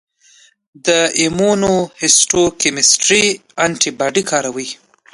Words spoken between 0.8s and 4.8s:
د ایمونوهیسټوکیمسټري انټي باډي کاروي.